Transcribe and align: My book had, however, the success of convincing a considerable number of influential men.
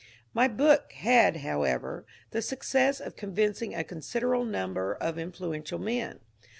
My 0.33 0.47
book 0.47 0.93
had, 0.93 1.35
however, 1.45 2.07
the 2.31 2.41
success 2.41 2.99
of 2.99 3.15
convincing 3.15 3.75
a 3.75 3.83
considerable 3.83 4.45
number 4.45 4.95
of 4.95 5.19
influential 5.19 5.77
men. 5.77 6.21